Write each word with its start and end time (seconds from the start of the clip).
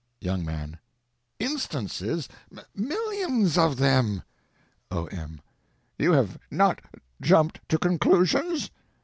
Young 0.19 0.43
Man. 0.43 0.79
Instances? 1.37 2.27
Millions 2.75 3.55
of 3.55 3.77
them! 3.77 4.23
O.M. 4.89 5.41
You 5.99 6.11
have 6.13 6.39
not 6.49 6.81
jumped 7.21 7.61
to 7.69 7.77
conclusions? 7.77 8.71